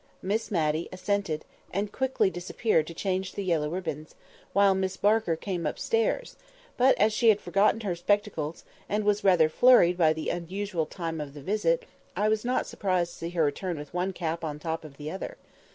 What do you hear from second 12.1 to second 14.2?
I was not surprised to see her return with one